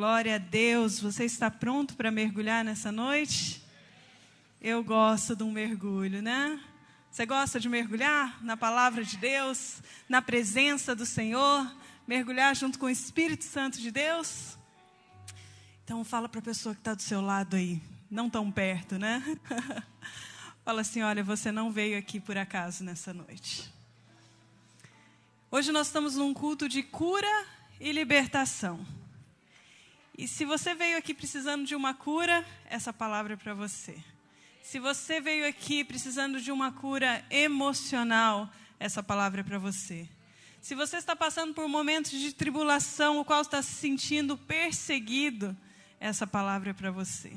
[0.00, 0.98] Glória a Deus.
[0.98, 3.62] Você está pronto para mergulhar nessa noite?
[4.58, 6.58] Eu gosto de um mergulho, né?
[7.10, 11.70] Você gosta de mergulhar na palavra de Deus, na presença do Senhor,
[12.06, 14.56] mergulhar junto com o Espírito Santo de Deus?
[15.84, 17.78] Então fala para a pessoa que está do seu lado aí,
[18.10, 19.22] não tão perto, né?
[20.64, 23.70] fala assim, olha, você não veio aqui por acaso nessa noite.
[25.50, 27.44] Hoje nós estamos num culto de cura
[27.78, 28.80] e libertação.
[30.20, 33.96] E se você veio aqui precisando de uma cura, essa palavra é para você.
[34.62, 38.46] Se você veio aqui precisando de uma cura emocional,
[38.78, 40.06] essa palavra é para você.
[40.60, 45.56] Se você está passando por momentos de tribulação, o qual está se sentindo perseguido,
[45.98, 47.32] essa palavra é para você.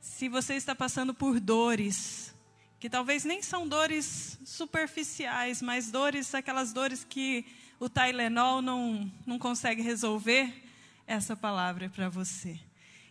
[0.00, 2.34] Se você está passando por dores,
[2.80, 7.44] que talvez nem são dores superficiais, mas dores, aquelas dores que
[7.78, 10.63] o Tylenol não, não consegue resolver,
[11.06, 12.58] essa palavra é para você.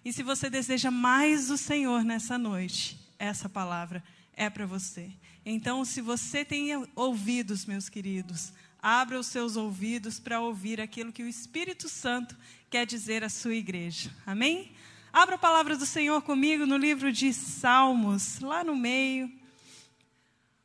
[0.03, 4.03] E se você deseja mais do Senhor nessa noite, essa palavra
[4.35, 5.11] é para você.
[5.45, 11.23] Então, se você tem ouvidos, meus queridos, abra os seus ouvidos para ouvir aquilo que
[11.23, 12.35] o Espírito Santo
[12.69, 14.11] quer dizer à sua igreja.
[14.25, 14.71] Amém?
[15.11, 19.31] Abra a palavra do Senhor comigo no livro de Salmos, lá no meio.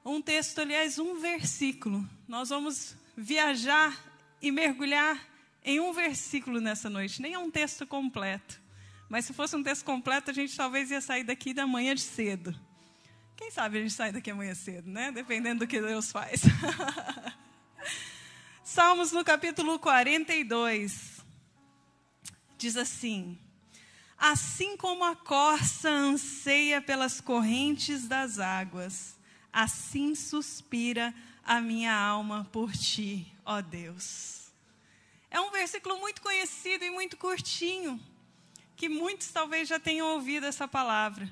[0.04, 2.08] Um texto, aliás, um versículo.
[2.26, 3.94] Nós vamos viajar
[4.40, 5.20] e mergulhar
[5.64, 8.60] em um versículo nessa noite, nem é um texto completo.
[9.08, 12.02] Mas se fosse um texto completo, a gente talvez ia sair daqui da manhã de
[12.02, 12.54] cedo.
[13.36, 15.12] Quem sabe a gente sai daqui amanhã cedo, né?
[15.12, 16.42] Dependendo do que Deus faz.
[18.64, 21.24] Salmos no capítulo 42
[22.58, 23.38] diz assim:
[24.18, 29.16] Assim como a corça anseia pelas correntes das águas,
[29.52, 34.37] assim suspira a minha alma por ti, ó Deus.
[35.30, 38.00] É um versículo muito conhecido e muito curtinho,
[38.76, 41.30] que muitos talvez já tenham ouvido essa palavra.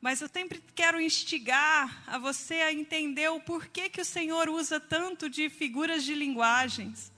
[0.00, 4.80] Mas eu sempre quero instigar a você a entender o porquê que o Senhor usa
[4.80, 7.12] tanto de figuras de linguagens.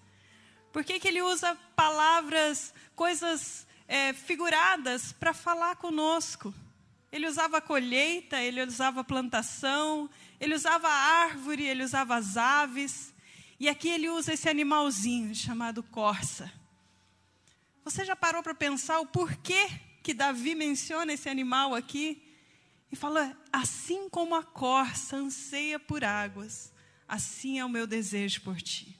[0.73, 6.53] Por que, ele usa palavras, coisas é, figuradas para falar conosco?
[7.13, 10.11] Ele usava colheita, ele usava plantação,
[10.41, 13.12] ele usava árvore, ele usava as aves.
[13.63, 16.53] E aqui ele usa esse animalzinho chamado corça.
[17.85, 19.71] Você já parou para pensar o porquê
[20.03, 22.21] que Davi menciona esse animal aqui?
[22.91, 26.73] E fala: assim como a corça anseia por águas,
[27.07, 28.99] assim é o meu desejo por ti.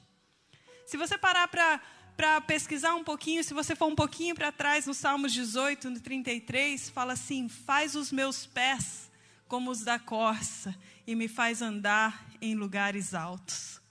[0.85, 4.93] Se você parar para pesquisar um pouquinho, se você for um pouquinho para trás, no
[4.93, 9.11] Salmos 18, no 33, fala assim: Faz os meus pés
[9.45, 10.73] como os da corça
[11.05, 13.82] e me faz andar em lugares altos.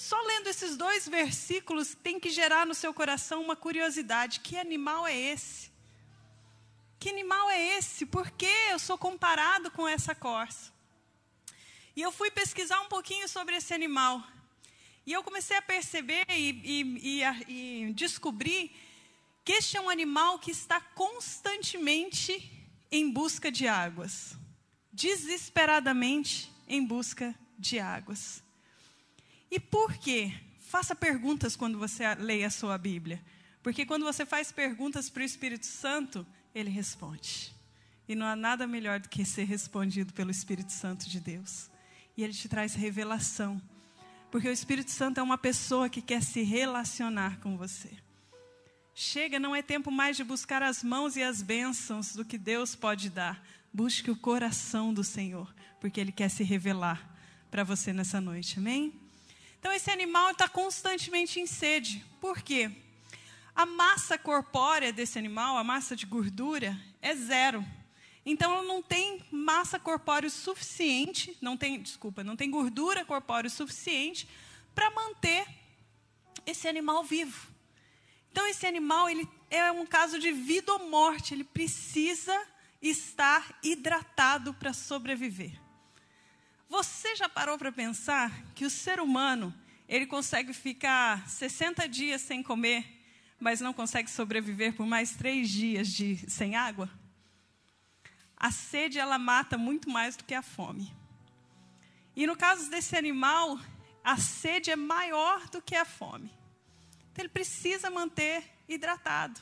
[0.00, 5.06] Só lendo esses dois versículos tem que gerar no seu coração uma curiosidade: que animal
[5.06, 5.70] é esse?
[6.98, 8.04] Que animal é esse?
[8.06, 10.72] Por que eu sou comparado com essa corça?
[11.94, 14.22] E eu fui pesquisar um pouquinho sobre esse animal.
[15.06, 18.70] E eu comecei a perceber e, e, e, e descobrir
[19.44, 22.32] que este é um animal que está constantemente
[22.90, 24.38] em busca de águas
[24.92, 28.42] desesperadamente em busca de águas.
[29.50, 30.32] E por quê?
[30.58, 33.20] Faça perguntas quando você leia a sua Bíblia.
[33.62, 37.52] Porque quando você faz perguntas para o Espírito Santo, ele responde.
[38.08, 41.68] E não há nada melhor do que ser respondido pelo Espírito Santo de Deus.
[42.16, 43.60] E ele te traz revelação.
[44.30, 47.90] Porque o Espírito Santo é uma pessoa que quer se relacionar com você.
[48.94, 52.74] Chega, não é tempo mais de buscar as mãos e as bênçãos do que Deus
[52.74, 53.44] pode dar.
[53.72, 57.16] Busque o coração do Senhor, porque Ele quer se revelar
[57.50, 58.58] para você nessa noite.
[58.58, 59.09] Amém?
[59.60, 62.02] Então, esse animal está constantemente em sede.
[62.18, 62.70] Por quê?
[63.54, 67.62] A massa corpórea desse animal, a massa de gordura, é zero.
[68.24, 74.26] Então, ela não tem massa corpórea suficiente, não tem, desculpa, não tem gordura corpórea suficiente
[74.74, 75.46] para manter
[76.46, 77.48] esse animal vivo.
[78.32, 82.34] Então, esse animal ele é um caso de vida ou morte, ele precisa
[82.80, 85.59] estar hidratado para sobreviver.
[86.70, 89.52] Você já parou para pensar que o ser humano,
[89.88, 92.86] ele consegue ficar 60 dias sem comer,
[93.40, 96.88] mas não consegue sobreviver por mais três dias de, sem água?
[98.36, 100.94] A sede, ela mata muito mais do que a fome.
[102.14, 103.58] E no caso desse animal,
[104.04, 106.32] a sede é maior do que a fome.
[107.10, 109.40] Então, ele precisa manter hidratado.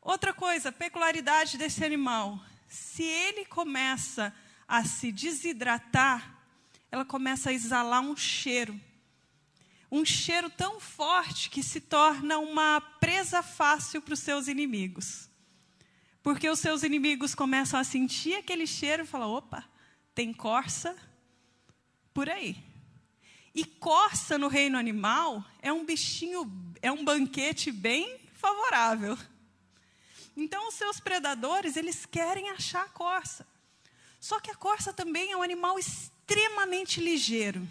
[0.00, 6.36] Outra coisa, peculiaridade desse animal: se ele começa a a se desidratar,
[6.90, 8.78] ela começa a exalar um cheiro.
[9.90, 15.28] um cheiro tão forte que se torna uma presa fácil para os seus inimigos.
[16.22, 19.64] Porque os seus inimigos começam a sentir aquele cheiro e falam: opa,
[20.12, 20.96] tem corça
[22.12, 22.56] por aí.
[23.54, 26.52] E corça no reino animal é um bichinho,
[26.82, 29.16] é um banquete bem favorável.
[30.36, 33.46] Então os seus predadores, eles querem achar a corça.
[34.28, 37.62] Só que a corça também é um animal extremamente ligeiro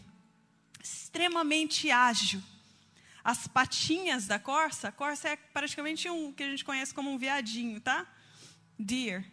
[0.81, 2.41] extremamente ágil.
[3.21, 7.17] As patinhas da corça, a corça é praticamente um que a gente conhece como um
[7.17, 8.05] viadinho, tá?
[8.79, 9.25] Deer.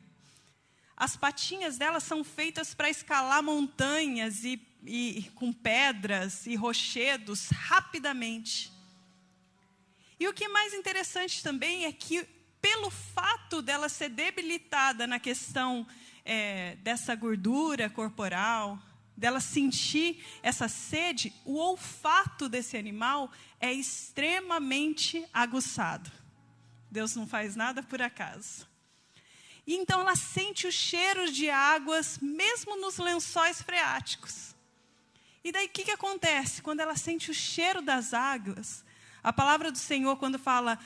[0.96, 8.72] As patinhas dela são feitas para escalar montanhas e, e com pedras e rochedos rapidamente.
[10.18, 12.24] E o que é mais interessante também é que,
[12.60, 15.86] pelo fato dela ser debilitada na questão
[16.24, 18.78] é, dessa gordura corporal,
[19.16, 23.30] dela sentir essa sede, o olfato desse animal
[23.60, 26.10] é extremamente aguçado.
[26.90, 28.66] Deus não faz nada por acaso.
[29.66, 34.54] E então ela sente o cheiro de águas, mesmo nos lençóis freáticos.
[35.44, 36.62] E daí o que, que acontece?
[36.62, 38.84] Quando ela sente o cheiro das águas,
[39.22, 40.78] a palavra do Senhor, quando fala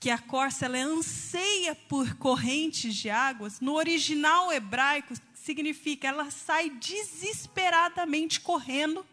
[0.00, 6.70] que a corça ela anseia por correntes de águas, no original hebraico significa ela sai
[6.70, 9.04] desesperadamente correndo.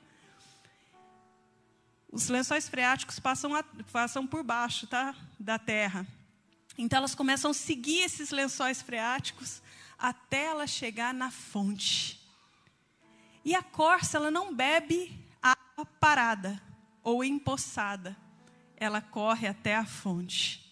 [2.11, 6.05] Os lençóis freáticos passam, a, passam por baixo tá, da terra.
[6.77, 9.61] Então elas começam a seguir esses lençóis freáticos
[9.97, 12.19] até ela chegar na fonte.
[13.43, 16.61] E a corça, ela não bebe água parada
[17.03, 18.15] ou empoçada.
[18.75, 20.64] Ela corre até a fonte.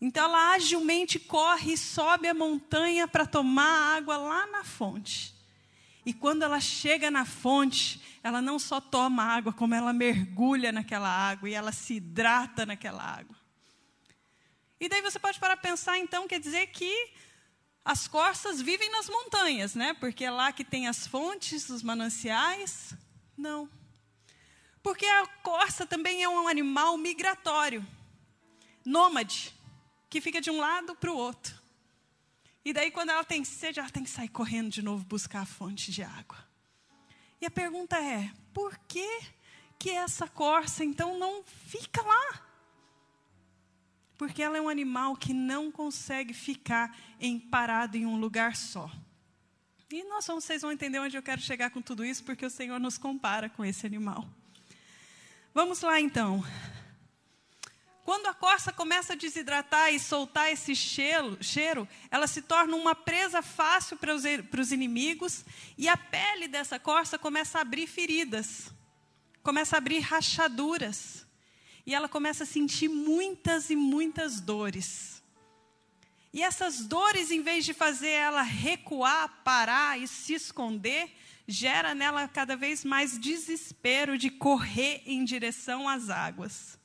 [0.00, 5.34] Então ela agilmente corre e sobe a montanha para tomar água lá na fonte.
[6.06, 11.08] E quando ela chega na fonte, ela não só toma água, como ela mergulha naquela
[11.08, 13.36] água e ela se hidrata naquela água.
[14.80, 17.12] E daí você pode parar para pensar, então, quer dizer que
[17.84, 19.92] as corças vivem nas montanhas, né?
[19.94, 22.94] Porque é lá que tem as fontes, os mananciais.
[23.36, 23.68] Não.
[24.82, 27.84] Porque a corça também é um animal migratório,
[28.84, 29.57] nômade
[30.08, 31.58] que fica de um lado para o outro.
[32.64, 35.46] E daí, quando ela tem sede, ela tem que sair correndo de novo buscar a
[35.46, 36.38] fonte de água.
[37.40, 39.20] E a pergunta é: por que,
[39.78, 42.48] que essa corça então não fica lá?
[44.16, 48.90] Porque ela é um animal que não consegue ficar em, parado em um lugar só.
[49.90, 52.50] E nós vamos, vocês vão entender onde eu quero chegar com tudo isso, porque o
[52.50, 54.28] Senhor nos compara com esse animal.
[55.54, 56.44] Vamos lá então.
[58.08, 63.42] Quando a corça começa a desidratar e soltar esse cheiro, ela se torna uma presa
[63.42, 65.44] fácil para os, para os inimigos
[65.76, 68.72] e a pele dessa corça começa a abrir feridas,
[69.42, 71.26] começa a abrir rachaduras
[71.84, 75.22] e ela começa a sentir muitas e muitas dores.
[76.32, 81.14] E essas dores, em vez de fazer ela recuar, parar e se esconder,
[81.46, 86.77] gera nela cada vez mais desespero de correr em direção às águas.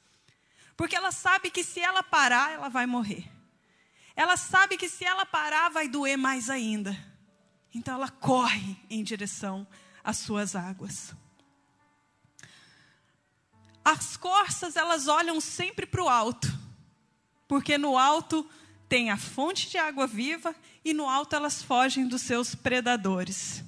[0.75, 3.29] Porque ela sabe que se ela parar, ela vai morrer.
[4.15, 6.97] Ela sabe que se ela parar, vai doer mais ainda.
[7.73, 9.67] Então ela corre em direção
[10.03, 11.13] às suas águas.
[13.83, 16.47] As corças, elas olham sempre para o alto.
[17.47, 18.49] Porque no alto
[18.87, 23.63] tem a fonte de água viva e no alto elas fogem dos seus predadores.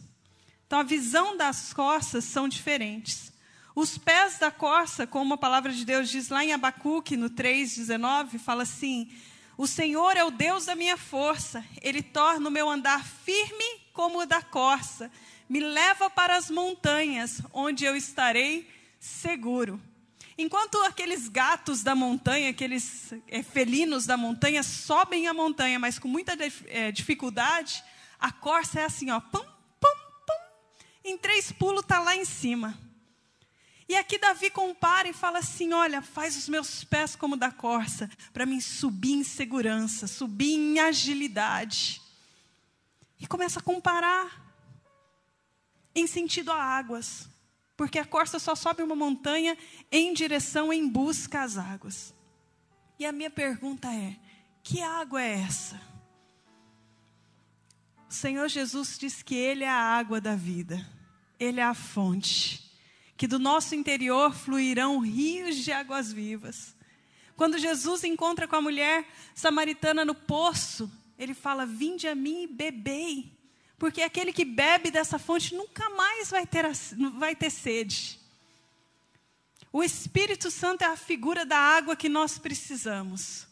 [0.65, 3.31] Então a visão das corças são diferentes.
[3.75, 8.39] Os pés da corça, como a palavra de Deus diz lá em Abacuque, no 3,19,
[8.39, 9.11] fala assim:
[9.57, 14.21] O Senhor é o Deus da minha força, Ele torna o meu andar firme como
[14.21, 15.11] o da corça,
[15.49, 18.65] me leva para as montanhas, onde eu estarei
[18.97, 19.81] seguro.
[20.37, 26.07] Enquanto aqueles gatos da montanha, aqueles é, felinos da montanha, sobem a montanha, mas com
[26.07, 27.83] muita é, dificuldade,
[28.17, 29.45] a corça é assim, ó, pum,
[29.79, 29.95] pum,
[30.27, 30.33] pum,
[31.03, 32.84] em três pulos está lá em cima.
[33.87, 38.09] E aqui Davi compara e fala assim: Olha, faz os meus pés como da corça,
[38.33, 42.01] para mim subir em segurança, subir em agilidade.
[43.19, 44.43] E começa a comparar
[45.93, 47.29] em sentido a águas,
[47.77, 49.55] porque a corça só sobe uma montanha
[49.91, 52.13] em direção, em busca às águas.
[52.97, 54.15] E a minha pergunta é:
[54.63, 55.79] que água é essa?
[58.09, 60.83] O Senhor Jesus diz que Ele é a água da vida,
[61.39, 62.64] Ele é a fonte
[63.17, 66.75] que do nosso interior fluirão rios de águas vivas.
[67.35, 72.47] Quando Jesus encontra com a mulher samaritana no poço, ele fala: Vinde a mim e
[72.47, 73.31] bebei,
[73.77, 76.65] porque aquele que bebe dessa fonte nunca mais vai ter,
[77.17, 78.19] vai ter sede.
[79.71, 83.45] O Espírito Santo é a figura da água que nós precisamos.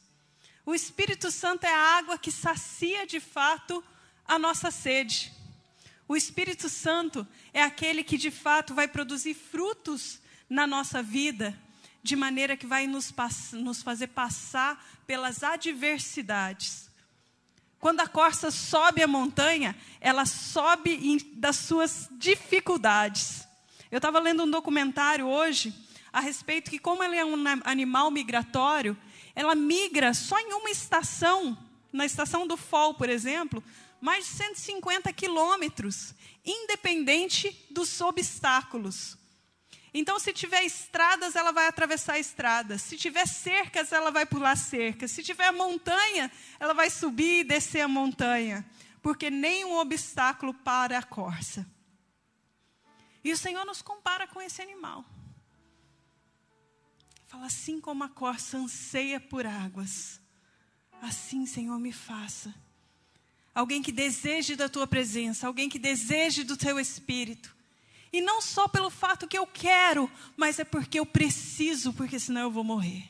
[0.65, 3.84] O Espírito Santo é a água que sacia de fato
[4.25, 5.34] a nossa sede.
[6.07, 10.19] O Espírito Santo é aquele que de fato vai produzir frutos
[10.50, 11.57] na nossa vida,
[12.01, 13.13] de maneira que vai nos,
[13.53, 16.89] nos fazer passar pelas adversidades.
[17.79, 23.48] Quando a corça sobe a montanha, ela sobe em, das suas dificuldades.
[23.91, 25.74] Eu estava lendo um documentário hoje
[26.12, 28.98] a respeito que, como ela é um animal migratório,
[29.36, 31.57] ela migra só em uma estação,
[31.91, 33.63] na estação do Fall, por exemplo,
[34.03, 39.17] mais de 150 quilômetros, independente dos obstáculos.
[39.93, 42.81] Então, se tiver estradas, ela vai atravessar estradas.
[42.81, 45.10] Se tiver cercas, ela vai pular cercas.
[45.12, 46.29] Se tiver montanha,
[46.60, 48.69] ela vai subir e descer a montanha.
[49.01, 51.65] Porque nenhum obstáculo para a corça.
[53.24, 55.05] E o Senhor nos compara com esse animal.
[57.27, 60.19] Fala assim como a corça anseia por águas,
[61.01, 62.53] assim, Senhor, me faça.
[63.53, 67.55] Alguém que deseje da tua presença, alguém que deseje do teu espírito.
[68.12, 72.41] E não só pelo fato que eu quero, mas é porque eu preciso, porque senão
[72.41, 73.10] eu vou morrer.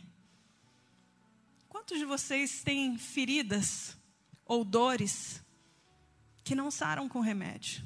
[1.70, 3.98] Quantos de vocês têm feridas
[4.46, 5.42] ou dores
[6.44, 7.84] que não saram com remédio?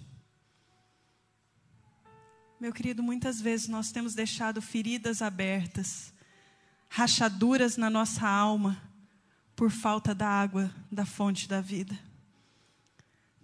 [2.59, 6.13] Meu querido, muitas vezes nós temos deixado feridas abertas
[6.89, 8.81] rachaduras na nossa alma
[9.55, 11.97] por falta da água da fonte da vida.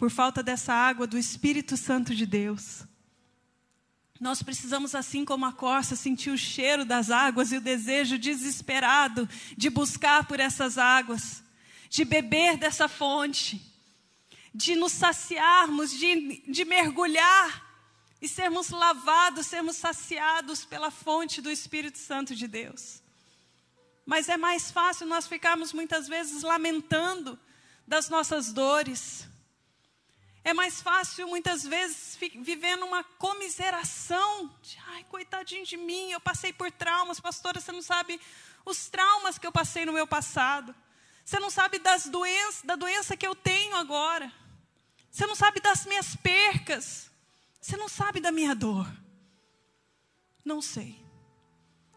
[0.03, 2.81] Por falta dessa água do Espírito Santo de Deus.
[4.19, 9.29] Nós precisamos, assim como a corça, sentir o cheiro das águas e o desejo desesperado
[9.55, 11.41] de buscar por essas águas,
[11.89, 13.61] de beber dessa fonte,
[14.53, 17.65] de nos saciarmos, de, de mergulhar
[18.21, 23.01] e sermos lavados, sermos saciados pela fonte do Espírito Santo de Deus.
[24.05, 27.39] Mas é mais fácil nós ficarmos muitas vezes lamentando
[27.87, 29.31] das nossas dores.
[30.43, 36.51] É mais fácil muitas vezes viver numa comiseração de, ai, coitadinho de mim, eu passei
[36.51, 38.19] por traumas, pastora, você não sabe
[38.65, 40.75] os traumas que eu passei no meu passado.
[41.23, 44.31] Você não sabe das doenças, da doença que eu tenho agora.
[45.09, 47.09] Você não sabe das minhas percas.
[47.61, 48.85] Você não sabe da minha dor.
[50.43, 51.01] Não sei.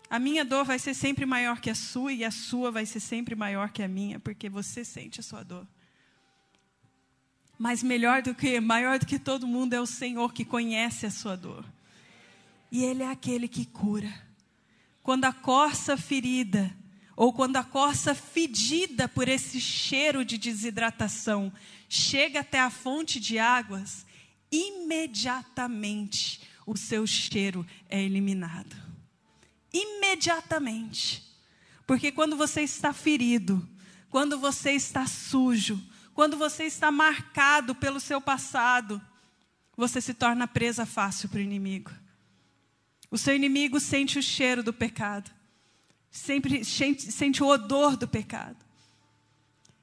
[0.08, 3.00] A minha dor vai ser sempre maior que a sua e a sua vai ser
[3.00, 5.66] sempre maior que a minha, porque você sente a sua dor.
[7.58, 11.10] Mas melhor do que, maior do que todo mundo é o Senhor que conhece a
[11.10, 11.64] sua dor.
[12.70, 14.12] E Ele é aquele que cura.
[15.02, 16.74] Quando a corça ferida,
[17.14, 21.52] ou quando a corça fedida por esse cheiro de desidratação,
[21.88, 24.04] chega até a fonte de águas,
[24.50, 28.86] imediatamente o seu cheiro é eliminado
[29.76, 31.22] imediatamente.
[31.86, 33.66] Porque quando você está ferido,
[34.10, 35.80] quando você está sujo,
[36.16, 39.02] quando você está marcado pelo seu passado,
[39.76, 41.90] você se torna presa fácil para o inimigo.
[43.10, 45.30] O seu inimigo sente o cheiro do pecado,
[46.10, 48.56] sempre sente, o odor do pecado.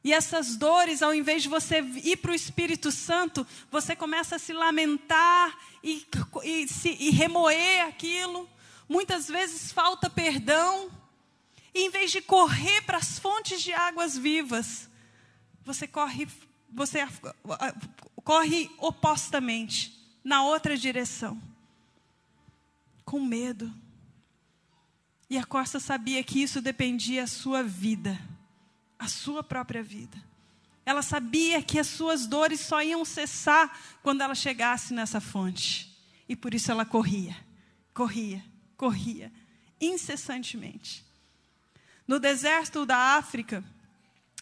[0.03, 4.39] E essas dores, ao invés de você ir para o Espírito Santo, você começa a
[4.39, 6.03] se lamentar e,
[6.43, 8.49] e, se, e remoer aquilo
[8.89, 10.89] muitas vezes falta perdão,
[11.75, 14.89] e em vez de correr para as fontes de águas vivas,
[15.65, 16.27] você corre,
[16.69, 16.99] você
[18.23, 19.93] corre opostamente,
[20.23, 21.41] na outra direção,
[23.03, 23.73] com medo.
[25.29, 28.19] E a Costa sabia que isso dependia da sua vida,
[28.97, 30.17] a sua própria vida.
[30.85, 35.91] Ela sabia que as suas dores só iam cessar quando ela chegasse nessa fonte.
[36.27, 37.35] E por isso ela corria,
[37.93, 38.43] corria,
[38.77, 39.31] corria
[39.79, 41.05] incessantemente.
[42.07, 43.63] No deserto da África,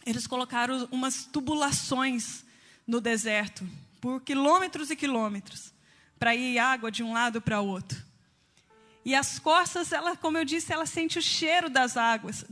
[0.04, 2.44] eles colocaram umas tubulações
[2.86, 3.66] no deserto,
[4.00, 5.72] por quilômetros e quilômetros,
[6.18, 8.02] para ir água de um lado para o outro.
[9.04, 12.44] E as costas, ela, como eu disse, ela sente o cheiro das águas,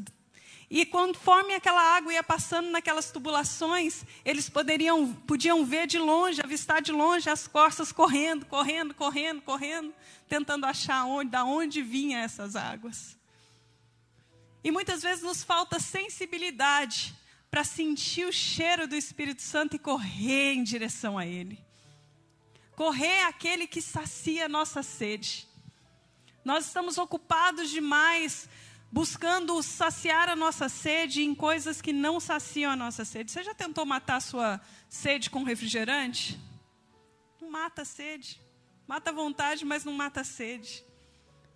[0.70, 6.80] e conforme aquela água ia passando naquelas tubulações, eles poderiam, podiam ver de longe, avistar
[6.80, 9.92] de longe as costas correndo, correndo, correndo, correndo,
[10.28, 13.18] tentando achar onde, da onde vinham essas águas.
[14.62, 17.16] E muitas vezes nos falta sensibilidade
[17.50, 21.58] para sentir o cheiro do Espírito Santo e correr em direção a Ele.
[22.76, 25.48] Correr àquele que sacia a nossa sede.
[26.44, 28.48] Nós estamos ocupados demais
[28.92, 33.30] buscando saciar a nossa sede em coisas que não saciam a nossa sede.
[33.30, 36.40] Você já tentou matar a sua sede com refrigerante?
[37.40, 38.40] Não mata a sede.
[38.86, 40.84] Mata a vontade, mas não mata a sede.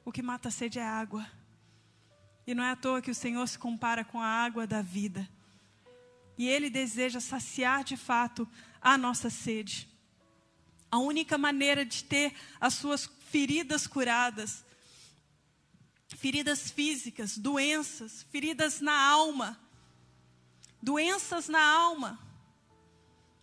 [0.04, 1.26] O que mata a sede é água.
[2.46, 5.28] E não é à toa que o Senhor se compara com a água da vida.
[6.36, 8.48] E Ele deseja saciar de fato
[8.80, 9.88] a nossa sede.
[10.90, 14.64] A única maneira de ter as suas feridas curadas,
[16.16, 19.60] feridas físicas, doenças, feridas na alma,
[20.80, 22.18] doenças na alma.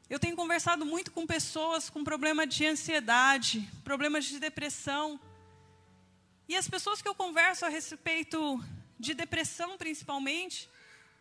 [0.10, 5.20] Eu tenho conversado muito com pessoas com problema de ansiedade, problemas de depressão.
[6.48, 8.64] E as pessoas que eu converso a respeito
[9.00, 10.70] de depressão, principalmente,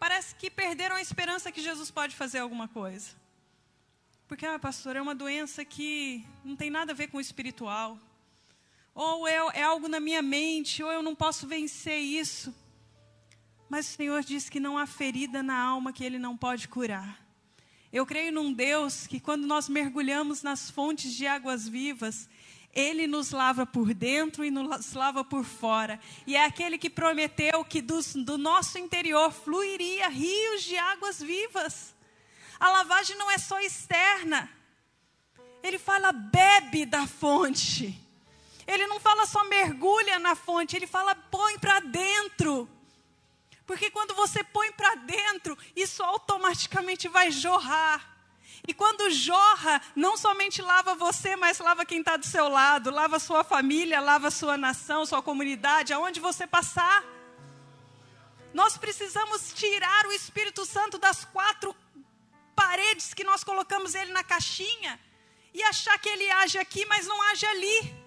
[0.00, 3.11] parece que perderam a esperança que Jesus pode fazer alguma coisa.
[4.26, 7.99] Porque, ah, pastor, é uma doença que não tem nada a ver com o espiritual.
[8.95, 12.54] Ou é, é algo na minha mente, ou eu não posso vencer isso.
[13.69, 17.21] Mas o Senhor diz que não há ferida na alma que Ele não pode curar.
[17.92, 22.28] Eu creio num Deus que, quando nós mergulhamos nas fontes de águas vivas,
[22.73, 25.99] Ele nos lava por dentro e nos lava por fora.
[26.25, 31.92] E é aquele que prometeu que do, do nosso interior fluiria rios de águas vivas.
[32.61, 34.49] A lavagem não é só externa.
[35.61, 37.99] Ele fala, bebe da fonte.
[38.68, 42.68] Ele não fala só mergulha na fonte, ele fala põe para dentro.
[43.70, 48.04] Porque quando você põe para dentro, isso automaticamente vai jorrar.
[48.66, 53.20] E quando jorra, não somente lava você, mas lava quem está do seu lado, lava
[53.20, 57.04] sua família, lava sua nação, sua comunidade, aonde você passar.
[58.52, 61.72] Nós precisamos tirar o Espírito Santo das quatro
[62.56, 64.98] paredes que nós colocamos ele na caixinha
[65.54, 67.99] e achar que ele age aqui, mas não age ali.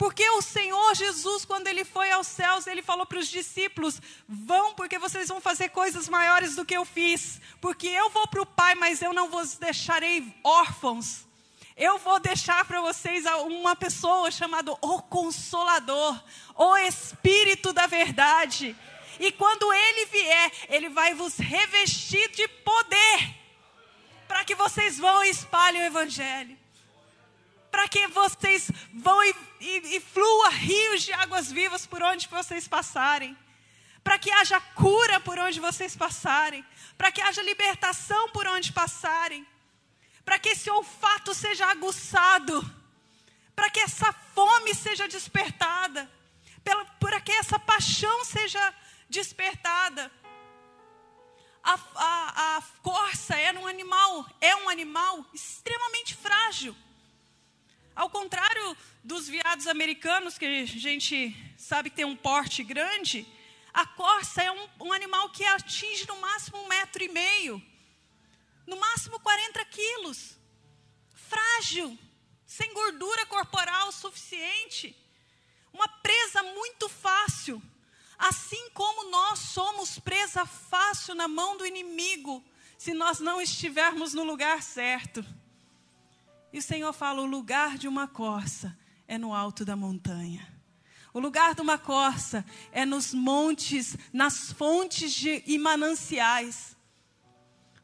[0.00, 4.72] Porque o Senhor Jesus, quando ele foi aos céus, ele falou para os discípulos: Vão,
[4.72, 7.38] porque vocês vão fazer coisas maiores do que eu fiz.
[7.60, 11.26] Porque eu vou para o Pai, mas eu não vos deixarei órfãos.
[11.76, 16.18] Eu vou deixar para vocês uma pessoa chamada o Consolador,
[16.56, 18.74] o Espírito da Verdade.
[19.18, 23.34] E quando ele vier, ele vai vos revestir de poder
[24.26, 26.59] para que vocês vão e espalhem o Evangelho.
[27.70, 32.66] Para que vocês vão e, e, e flua rios de águas vivas por onde vocês
[32.66, 33.36] passarem.
[34.02, 36.64] Para que haja cura por onde vocês passarem.
[36.98, 39.46] Para que haja libertação por onde passarem.
[40.24, 42.68] Para que esse olfato seja aguçado.
[43.54, 46.10] Para que essa fome seja despertada.
[46.98, 48.74] Para que essa paixão seja
[49.08, 50.10] despertada
[51.62, 56.74] a, a, a corça era um animal, é um animal extremamente frágil.
[58.00, 63.26] Ao contrário dos veados americanos, que a gente sabe que tem um porte grande,
[63.74, 67.62] a corça é um, um animal que atinge no máximo um metro e meio,
[68.66, 70.38] no máximo 40 quilos.
[71.12, 71.98] Frágil,
[72.46, 74.96] sem gordura corporal suficiente.
[75.70, 77.62] Uma presa muito fácil.
[78.16, 82.42] Assim como nós somos presa fácil na mão do inimigo,
[82.78, 85.22] se nós não estivermos no lugar certo.
[86.52, 90.46] E o Senhor fala: o lugar de uma corça é no alto da montanha.
[91.12, 96.76] O lugar de uma corça é nos montes, nas fontes de, e mananciais.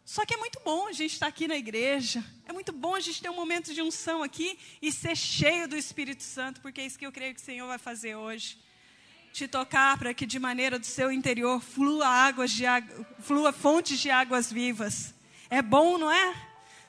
[0.04, 2.24] Só que é muito bom a gente estar aqui na igreja.
[2.44, 5.76] É muito bom a gente ter um momento de unção aqui e ser cheio do
[5.76, 8.58] Espírito Santo, porque é isso que eu creio que o Senhor vai fazer hoje
[9.36, 12.64] te tocar para que de maneira do seu interior flua águas de
[13.20, 15.14] flua fontes de águas vivas.
[15.50, 16.34] É bom, não é?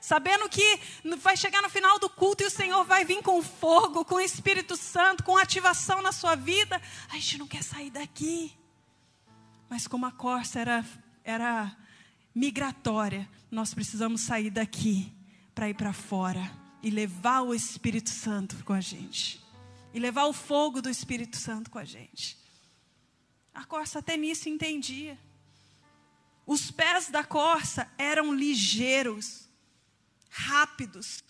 [0.00, 0.80] Sabendo que
[1.18, 4.20] vai chegar no final do culto e o Senhor vai vir com fogo, com o
[4.20, 6.80] Espírito Santo, com ativação na sua vida.
[7.10, 8.52] A gente não quer sair daqui.
[9.68, 10.84] Mas como a corça era,
[11.24, 11.76] era
[12.34, 15.12] migratória, nós precisamos sair daqui
[15.54, 16.50] para ir para fora
[16.82, 19.44] e levar o Espírito Santo com a gente.
[19.92, 22.38] E levar o fogo do Espírito Santo com a gente.
[23.52, 25.18] A corça até nisso entendia.
[26.46, 29.47] Os pés da corça eram ligeiros,
[30.28, 31.22] rápidos.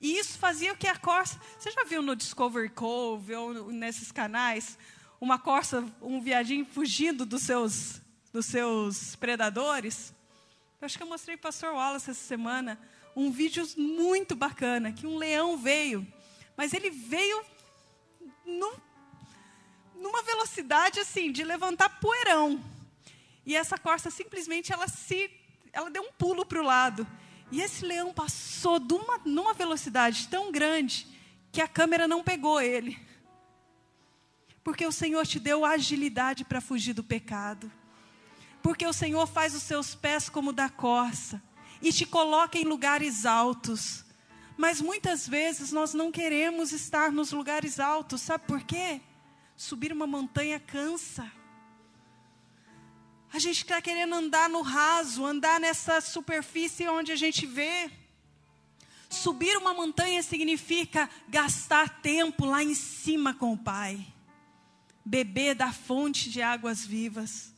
[0.00, 1.40] E isso fazia que a corça.
[1.58, 4.78] Você já viu no Discovery Cove ou nesses canais
[5.20, 8.00] uma corça, um viadinho fugindo dos seus,
[8.32, 10.14] dos seus predadores?
[10.80, 12.78] Eu acho que eu mostrei para o pastor Wallace essa semana
[13.16, 16.06] um vídeo muito bacana que um leão veio,
[16.54, 17.42] mas ele veio
[19.94, 22.62] numa velocidade assim de levantar poeirão.
[23.46, 25.30] E essa corça simplesmente ela se
[25.72, 27.06] ela deu um pulo para o lado.
[27.50, 31.06] E esse leão passou de uma, numa velocidade tão grande
[31.52, 32.98] que a câmera não pegou ele.
[34.64, 37.70] Porque o Senhor te deu agilidade para fugir do pecado.
[38.62, 41.40] Porque o Senhor faz os seus pés como da corça
[41.80, 44.04] e te coloca em lugares altos.
[44.56, 49.00] Mas muitas vezes nós não queremos estar nos lugares altos, sabe por quê?
[49.54, 51.30] Subir uma montanha cansa.
[53.36, 57.90] A gente está querendo andar no raso, andar nessa superfície onde a gente vê.
[59.10, 64.02] Subir uma montanha significa gastar tempo lá em cima com o Pai,
[65.04, 67.52] beber da fonte de águas vivas.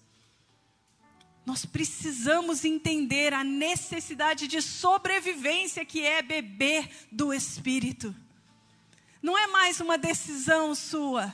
[1.47, 8.13] Nós precisamos entender a necessidade de sobrevivência que é beber do Espírito.
[9.23, 11.33] Não é mais uma decisão sua.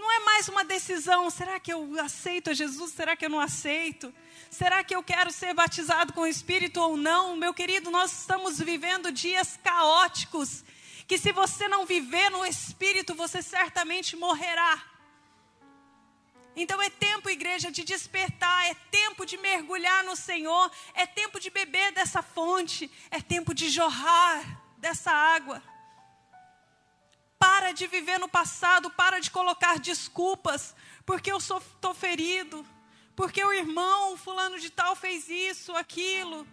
[0.00, 2.90] Não é mais uma decisão, será que eu aceito a Jesus?
[2.90, 4.14] Será que eu não aceito?
[4.50, 7.36] Será que eu quero ser batizado com o Espírito ou não?
[7.36, 10.64] Meu querido, nós estamos vivendo dias caóticos,
[11.06, 14.82] que se você não viver no Espírito, você certamente morrerá.
[16.56, 21.50] Então é tempo, igreja, de despertar, é tempo de mergulhar no Senhor, é tempo de
[21.50, 25.62] beber dessa fonte, é tempo de jorrar dessa água.
[27.40, 30.74] Para de viver no passado, para de colocar desculpas,
[31.06, 32.66] porque eu estou ferido,
[33.16, 36.46] porque o irmão fulano de tal fez isso, aquilo,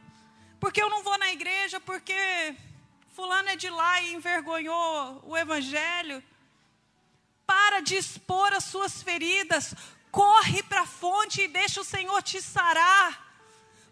[0.61, 2.55] porque eu não vou na igreja, porque
[3.13, 6.23] fulano é de lá e envergonhou o evangelho.
[7.45, 9.75] Para de expor as suas feridas,
[10.09, 13.27] corre para a fonte e deixa o Senhor te sarar.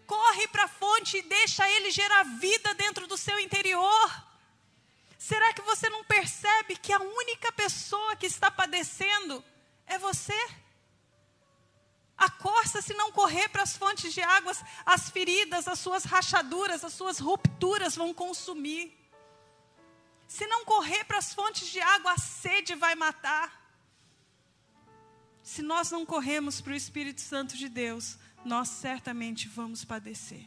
[0.06, 4.25] Corre para a fonte e deixa Ele gerar vida dentro do seu interior.
[5.28, 9.44] Será que você não percebe que a única pessoa que está padecendo
[9.84, 10.40] é você?
[12.16, 14.62] A corça, se não correr para as fontes de águas,
[14.94, 18.96] as feridas, as suas rachaduras, as suas rupturas vão consumir.
[20.28, 23.48] Se não correr para as fontes de água, a sede vai matar.
[25.42, 30.46] Se nós não corremos para o Espírito Santo de Deus, nós certamente vamos padecer.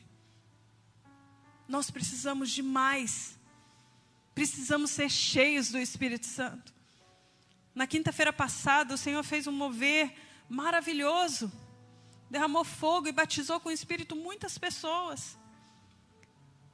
[1.67, 3.37] Nós precisamos de mais
[4.33, 6.73] Precisamos ser cheios do Espírito Santo.
[7.73, 10.13] Na quinta-feira passada, o Senhor fez um mover
[10.49, 11.51] maravilhoso.
[12.29, 15.37] Derramou fogo e batizou com o Espírito muitas pessoas.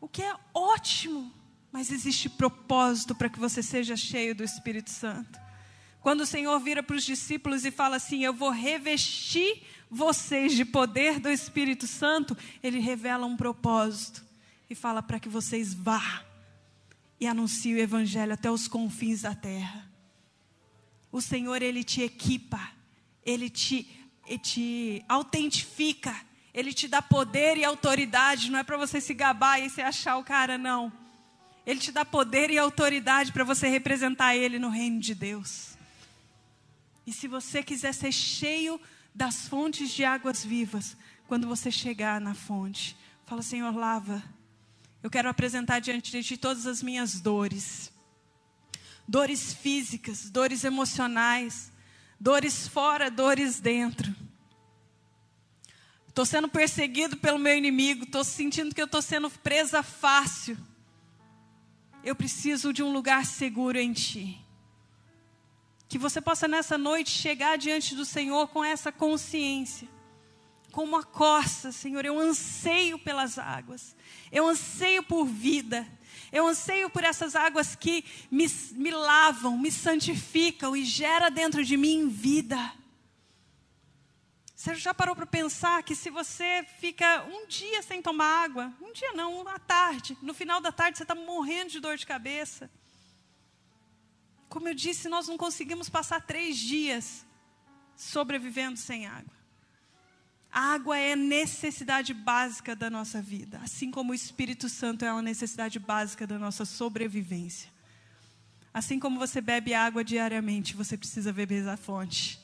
[0.02, 1.34] O que é ótimo,
[1.72, 5.40] mas existe propósito para que você seja cheio do Espírito Santo.
[6.02, 10.64] Quando o Senhor vira para os discípulos e fala assim: Eu vou revestir vocês de
[10.64, 14.24] poder do Espírito Santo, ele revela um propósito
[14.70, 16.24] e fala para que vocês vá
[17.26, 19.92] e anuncie o evangelho até os confins da terra.
[21.12, 22.62] O Senhor ele te equipa,
[23.26, 23.88] ele te,
[24.28, 26.16] ele te autentifica,
[26.54, 30.18] ele te dá poder e autoridade, não é para você se gabar e se achar
[30.18, 30.94] o cara não.
[31.66, 35.76] Ele te dá poder e autoridade para você representar ele no reino de Deus.
[37.08, 38.80] E se você quiser ser cheio
[39.16, 40.96] das fontes de águas vivas,
[41.28, 44.22] quando você chegar na fonte, fala: Senhor, lava
[45.06, 47.92] eu quero apresentar diante de Ti todas as minhas dores.
[49.08, 51.72] Dores físicas, dores emocionais,
[52.20, 54.16] dores fora, dores dentro.
[56.08, 60.58] Estou sendo perseguido pelo meu inimigo, estou sentindo que eu estou sendo presa fácil.
[62.04, 64.44] Eu preciso de um lugar seguro em Ti.
[65.88, 69.88] Que você possa nessa noite chegar diante do Senhor com essa consciência
[70.76, 72.04] como a corça, Senhor.
[72.04, 73.96] Eu anseio pelas águas,
[74.30, 75.88] eu anseio por vida,
[76.34, 81.78] eu anseio por essas águas que me, me lavam, me santificam e gera dentro de
[81.78, 82.74] mim vida.
[84.54, 88.92] Você já parou para pensar que se você fica um dia sem tomar água, um
[88.92, 92.70] dia não, uma tarde, no final da tarde você está morrendo de dor de cabeça.
[94.50, 97.26] Como eu disse, nós não conseguimos passar três dias
[97.96, 99.45] sobrevivendo sem água.
[100.56, 105.22] A água é necessidade básica da nossa vida, assim como o Espírito Santo é uma
[105.22, 107.70] necessidade básica da nossa sobrevivência.
[108.74, 112.40] Assim como você bebe água diariamente, você precisa beber da fonte.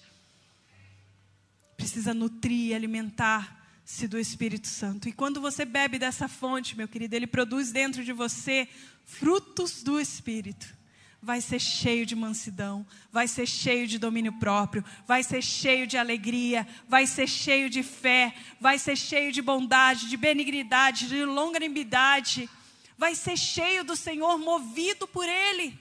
[1.78, 5.08] Precisa nutrir, alimentar-se do Espírito Santo.
[5.08, 8.68] E quando você bebe dessa fonte, meu querido, ele produz dentro de você
[9.06, 10.81] frutos do Espírito
[11.22, 15.98] vai ser cheio de mansidão, vai ser cheio de domínio próprio, vai ser cheio de
[15.98, 22.50] alegria, vai ser cheio de fé, vai ser cheio de bondade, de benignidade, de longanimidade,
[22.98, 25.80] vai ser cheio do Senhor, movido por Ele.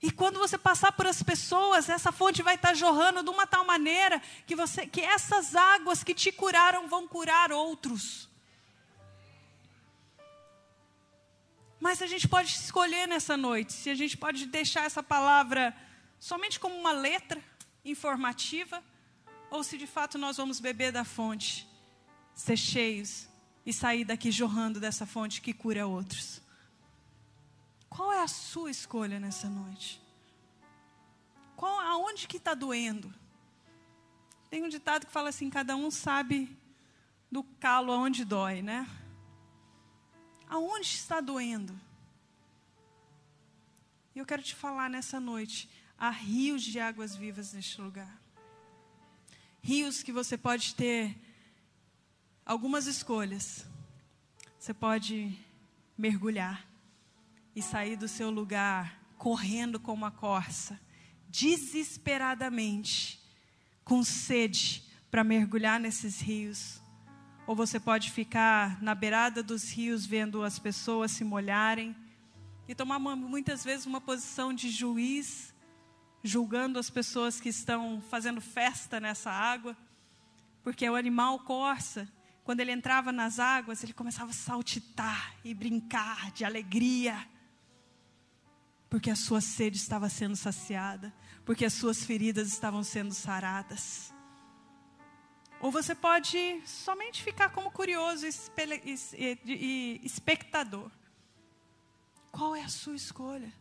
[0.00, 3.64] E quando você passar por as pessoas, essa fonte vai estar jorrando de uma tal
[3.66, 8.28] maneira que, você, que essas águas que te curaram vão curar outros.
[11.80, 15.74] Mas a gente pode escolher nessa noite se a gente pode deixar essa palavra
[16.18, 17.40] somente como uma letra
[17.84, 18.82] informativa
[19.50, 21.66] ou se de fato nós vamos beber da fonte,
[22.34, 23.28] ser cheios
[23.64, 26.40] e sair daqui jorrando dessa fonte que cura outros.
[27.88, 30.00] Qual é a sua escolha nessa noite?
[31.56, 33.12] Qual, aonde que está doendo?
[34.50, 36.56] Tem um ditado que fala assim: cada um sabe
[37.30, 38.88] do calo aonde dói, né?
[40.48, 41.78] Aonde está doendo?
[44.14, 48.20] E eu quero te falar nessa noite: há rios de águas vivas neste lugar.
[49.60, 51.16] Rios que você pode ter
[52.44, 53.66] algumas escolhas.
[54.58, 55.38] Você pode
[55.96, 56.66] mergulhar
[57.54, 60.80] e sair do seu lugar correndo como a corça,
[61.28, 63.20] desesperadamente,
[63.84, 66.80] com sede para mergulhar nesses rios.
[67.48, 71.96] Ou você pode ficar na beirada dos rios vendo as pessoas se molharem
[72.68, 75.54] e tomar muitas vezes uma posição de juiz,
[76.22, 79.74] julgando as pessoas que estão fazendo festa nessa água,
[80.62, 82.06] porque o animal corça,
[82.44, 87.26] quando ele entrava nas águas, ele começava a saltitar e brincar de alegria,
[88.90, 91.14] porque a sua sede estava sendo saciada,
[91.46, 94.12] porque as suas feridas estavam sendo saradas.
[95.60, 100.90] Ou você pode somente ficar como curioso e espectador.
[102.30, 103.52] Qual é a sua escolha?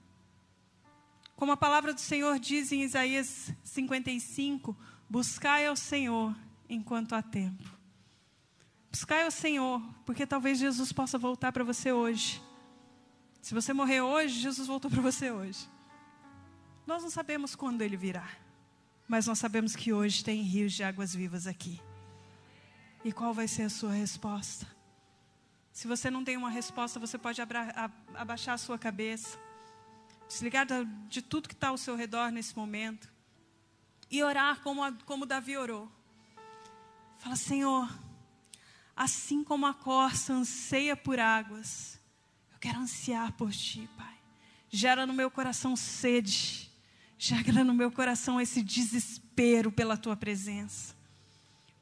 [1.36, 4.78] Como a palavra do Senhor diz em Isaías 55,
[5.10, 6.36] buscai ao Senhor
[6.70, 7.64] enquanto há tempo.
[8.92, 12.42] Buscai ao Senhor, porque talvez Jesus possa voltar para você hoje.
[13.42, 15.70] Se você morrer hoje, Jesus voltou para você hoje.
[16.86, 18.28] Nós não sabemos quando ele virá,
[19.08, 21.80] mas nós sabemos que hoje tem rios de águas vivas aqui.
[23.08, 24.68] E qual vai ser a sua resposta?
[25.72, 27.42] Se você não tem uma resposta, você pode
[28.14, 29.40] abaixar a sua cabeça,
[30.28, 30.68] desligar
[31.08, 33.10] de tudo que está ao seu redor nesse momento
[34.12, 35.90] e orar como, como Davi orou.
[37.18, 37.90] Fala, Senhor,
[38.94, 41.98] assim como a corça anseia por águas,
[42.52, 44.18] eu quero ansiar por Ti, Pai.
[44.70, 46.70] Gera no meu coração sede,
[47.18, 50.97] gera no meu coração esse desespero pela Tua presença,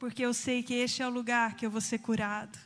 [0.05, 2.57] porque eu sei que este é o lugar que eu vou ser curado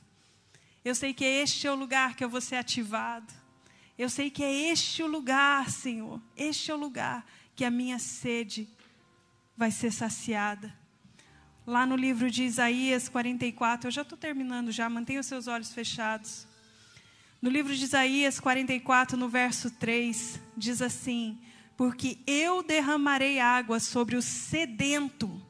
[0.83, 3.31] eu sei que este é o lugar que eu vou ser ativado.
[3.97, 6.21] Eu sei que é este o lugar, Senhor.
[6.35, 7.25] Este é o lugar
[7.55, 8.67] que a minha sede
[9.57, 10.73] vai ser saciada.
[11.67, 15.73] Lá no livro de Isaías 44, eu já estou terminando já, mantenha os seus olhos
[15.73, 16.47] fechados.
[17.41, 21.37] No livro de Isaías 44, no verso 3, diz assim:
[21.75, 25.45] Porque eu derramarei água sobre o sedento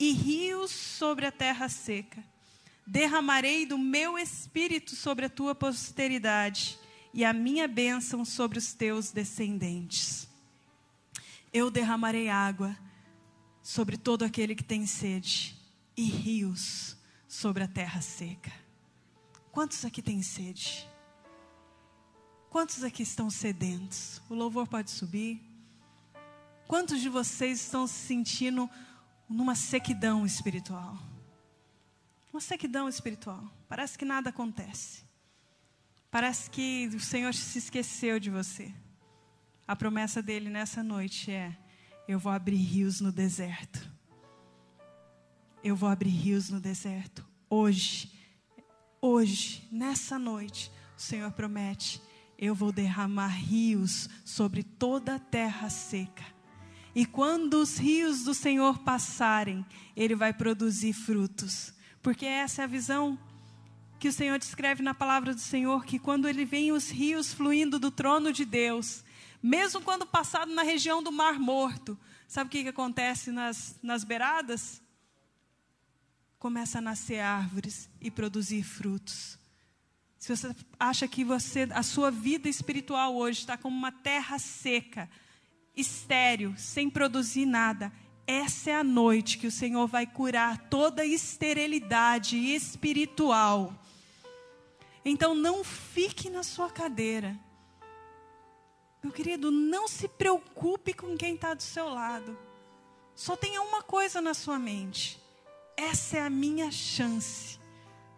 [0.00, 2.24] e rios sobre a terra seca
[2.86, 6.78] derramarei do meu espírito sobre a tua posteridade
[7.12, 10.26] e a minha bênção sobre os teus descendentes.
[11.52, 12.76] Eu derramarei água
[13.62, 15.54] sobre todo aquele que tem sede
[15.96, 16.96] e rios
[17.28, 18.52] sobre a terra seca.
[19.52, 20.88] Quantos aqui têm sede?
[22.48, 24.20] Quantos aqui estão sedentos?
[24.28, 25.40] O louvor pode subir.
[26.66, 28.68] Quantos de vocês estão se sentindo
[29.30, 30.98] numa sequidão espiritual?
[32.32, 33.42] Uma sequidão espiritual.
[33.68, 35.04] Parece que nada acontece.
[36.10, 38.74] Parece que o Senhor se esqueceu de você.
[39.66, 41.56] A promessa dele nessa noite é:
[42.08, 43.88] eu vou abrir rios no deserto.
[45.62, 47.24] Eu vou abrir rios no deserto.
[47.48, 48.10] Hoje,
[49.00, 52.02] hoje, nessa noite, o Senhor promete:
[52.36, 56.24] eu vou derramar rios sobre toda a terra seca.
[56.94, 59.64] E quando os rios do Senhor passarem,
[59.96, 61.72] ele vai produzir frutos
[62.02, 63.18] porque essa é a visão
[63.98, 67.78] que o Senhor descreve na palavra do Senhor, que quando ele vem os rios fluindo
[67.78, 69.04] do trono de Deus,
[69.42, 74.04] mesmo quando passado na região do Mar Morto, sabe o que, que acontece nas, nas
[74.04, 74.80] beiradas?
[76.38, 79.38] Começa a nascer árvores e produzir frutos.
[80.18, 85.10] Se você acha que você, a sua vida espiritual hoje está como uma terra seca,
[85.80, 87.92] estéril, sem produzir nada,
[88.26, 93.74] essa é a noite que o Senhor vai curar toda esterilidade espiritual.
[95.04, 97.36] Então não fique na sua cadeira.
[99.02, 102.38] Meu querido, não se preocupe com quem está do seu lado.
[103.14, 105.20] Só tenha uma coisa na sua mente:
[105.76, 107.58] essa é a minha chance,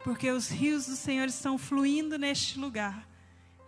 [0.04, 3.08] porque os rios do Senhor estão fluindo neste lugar.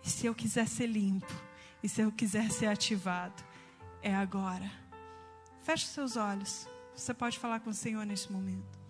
[0.03, 1.33] E se eu quiser ser limpo,
[1.81, 3.43] e se eu quiser ser ativado,
[4.05, 4.71] é agora.
[5.61, 6.69] Feche seus olhos.
[6.95, 8.84] Você pode falar com o Senhor neste momento.